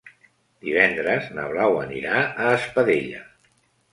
Divendres 0.67 1.27
na 1.35 1.43
Blau 1.51 1.77
anirà 1.83 2.17
a 2.21 2.49
Espadella. 2.61 3.21